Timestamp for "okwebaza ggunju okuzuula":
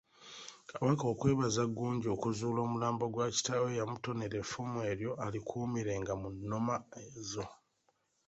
1.13-2.59